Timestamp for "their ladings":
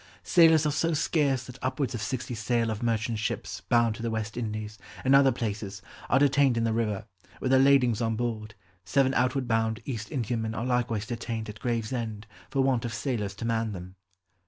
7.51-8.01